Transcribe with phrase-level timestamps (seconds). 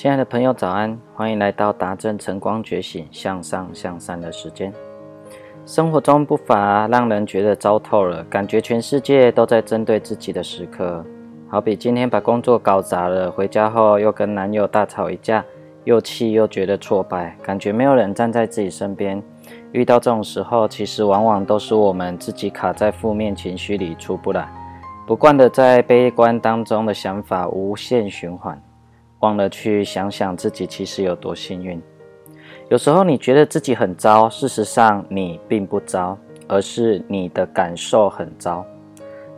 [0.00, 0.98] 亲爱的朋友，早安！
[1.14, 4.72] 欢迎来到达正晨光觉醒、向上向善的时间。
[5.66, 11.04] 生活中不乏让人觉得糟透了，感觉全世界都在针对自己的时刻。
[11.50, 15.44] 好比今天把工作搞砸了，回家后又跟男友大吵一架，
[15.84, 19.22] 又气又觉得挫败，感觉没有人站在自己身边。
[19.72, 24.50] 遇到这种时候，其实往往都是我们自己卡在负面情绪里出不来，
[25.06, 28.58] 不惯的在悲观当中的想法无限循环。
[29.20, 31.80] 忘了去想想自己其实有多幸运。
[32.68, 38.64] 有时候你觉得自己很糟，事实上你并不糟，而是你的感受很糟。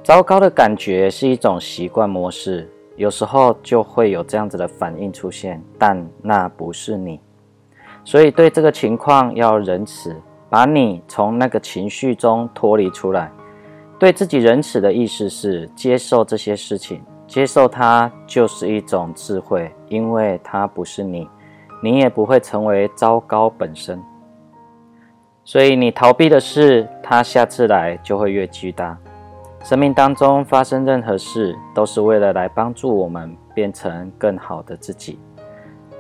[0.03, 7.21] 糟糕的感觉是一种习惯模式，有时候就会有这样子的反应出现，但那不是你。
[8.05, 10.15] 所以对这个情况要仁慈，
[10.51, 13.31] 把你从那个情绪中脱离出来。
[13.99, 17.01] 对自己仁慈的意思是接受这些事情。
[17.33, 21.27] 接受它就是一种智慧，因为它不是你，
[21.83, 23.99] 你也不会成为糟糕本身。
[25.43, 28.99] 所以你逃避的事，它下次来就会越巨大。
[29.65, 35.19] 生命当中发生任何事，都是为了来帮助我们变成更好的自己。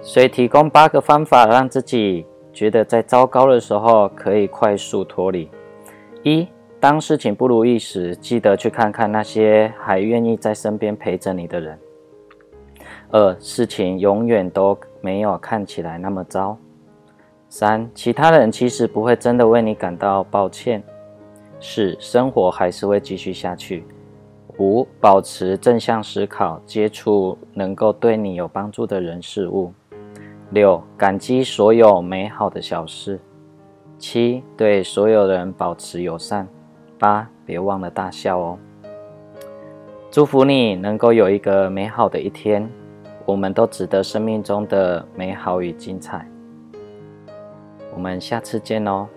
[0.02, 5.50] 所以提供八个方法，让自己觉得在糟糕的时候可以快速脱离。
[6.24, 6.46] 一
[6.82, 11.78] 当事情不如意时，记得去看看那些还愿意在身边陪着你的人。
[13.12, 16.58] 二，事情永远都没有看起来那么糟。
[17.48, 20.82] 三，其他人其实不会真的为你感到抱歉。
[21.60, 23.84] 四，生活还是会继续下去。
[24.58, 29.72] 五，保持正向思考，接触能够对你有帮助的人事物。
[30.50, 33.20] 六，感激所有美好的小事。
[34.00, 36.48] 七，对所有人保持友善。
[37.02, 38.58] 八，别忘了大笑哦！
[40.08, 42.70] 祝福你能够有一个美好的一天，
[43.24, 46.24] 我们都值得生命中的美好与精彩。
[47.92, 49.08] 我们下次见哦。